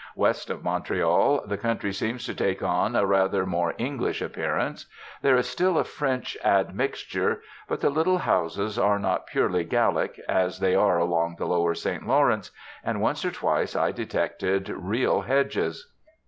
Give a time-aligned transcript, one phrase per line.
[0.15, 4.87] West of Montreal, the country seems to take on a rather more English appearance.
[5.21, 7.43] There is still a French admixture.
[7.67, 12.07] But the little houses are not purely Gallic, as they are along the Lower St
[12.07, 12.49] Lawrence;
[12.83, 15.91] and once or twice I detected real hedges.